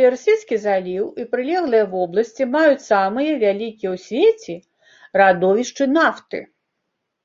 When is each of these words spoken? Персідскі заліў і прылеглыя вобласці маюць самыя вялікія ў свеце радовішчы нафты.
Персідскі 0.00 0.58
заліў 0.64 1.06
і 1.22 1.26
прылеглыя 1.32 1.84
вобласці 1.94 2.44
маюць 2.58 2.84
самыя 2.90 3.32
вялікія 3.46 3.88
ў 3.96 4.06
свеце 4.06 4.54
радовішчы 5.26 5.84
нафты. 5.98 6.48